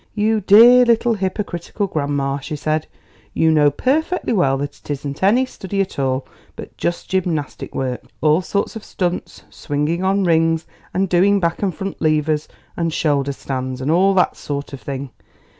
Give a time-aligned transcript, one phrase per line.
[0.15, 2.87] "You dear little hypocritical grandma!" she said;
[3.35, 8.01] "you know perfectly well that it isn't any study at all, but just gymnastic work
[8.19, 13.31] all sorts of stunts, swinging on rings and doing back and front levers and shoulder
[13.31, 15.11] stands and all that sort of thing.